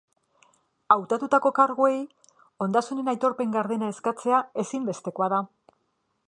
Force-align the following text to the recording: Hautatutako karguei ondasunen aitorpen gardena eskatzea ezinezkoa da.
Hautatutako 0.93 1.51
karguei 1.59 1.99
ondasunen 2.67 3.13
aitorpen 3.15 3.53
gardena 3.57 3.91
eskatzea 3.97 4.41
ezinezkoa 4.65 5.31
da. 5.37 5.43